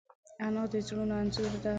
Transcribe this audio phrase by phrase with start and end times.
[0.45, 1.69] انا د زړونو انځور ده